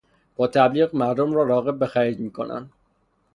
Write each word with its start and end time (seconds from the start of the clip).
با 0.35 0.47
تبلیغ، 0.47 0.95
مردم 0.95 1.33
را 1.33 1.43
راغب 1.43 1.79
به 1.79 1.87
خرید 1.87 2.19
میکنند. 2.19 2.71